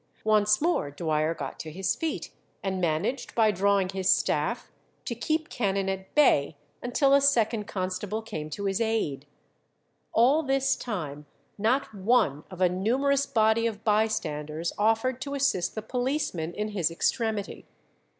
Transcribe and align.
Once 0.23 0.59
more 0.59 0.89
Dwyer 0.89 1.35
got 1.35 1.59
to 1.59 1.69
his 1.71 1.95
feet, 1.95 2.31
and 2.63 2.81
managed, 2.81 3.35
by 3.35 3.51
drawing 3.51 3.87
his 3.89 4.09
staff, 4.09 4.71
to 5.05 5.13
keep 5.13 5.47
Cannon 5.49 5.87
at 5.89 6.15
bay 6.15 6.57
until 6.81 7.13
a 7.13 7.21
second 7.21 7.65
constable 7.67 8.23
came 8.23 8.49
to 8.49 8.65
his 8.65 8.81
aid. 8.81 9.27
All 10.11 10.41
this 10.41 10.75
time 10.75 11.27
not 11.55 11.93
one 11.93 12.43
of 12.49 12.61
a 12.61 12.67
numerous 12.67 13.27
body 13.27 13.67
of 13.67 13.83
bystanders 13.83 14.73
offered 14.75 15.21
to 15.21 15.35
assist 15.35 15.75
the 15.75 15.83
policeman 15.83 16.51
in 16.55 16.69
his 16.69 16.89
extremity. 16.89 17.67